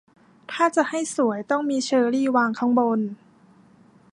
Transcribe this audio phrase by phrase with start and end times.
[0.51, 2.99] ถ้าจะให้สวยต้องมีเชอร์รี่วางข้างบน